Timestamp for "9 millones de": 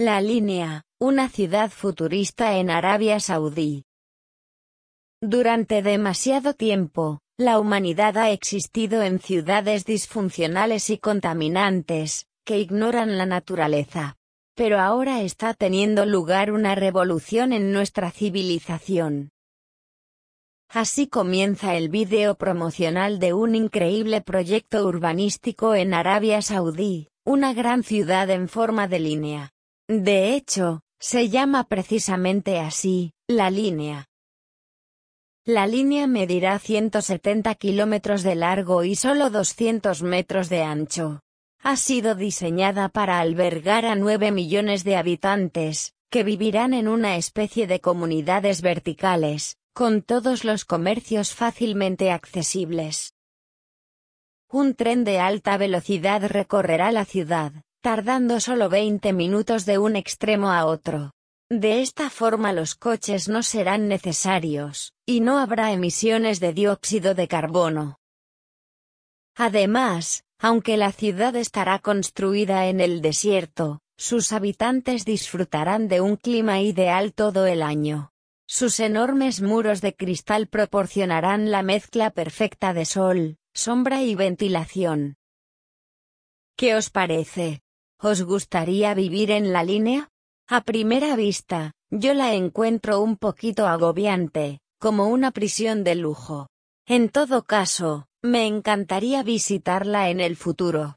43.96-44.94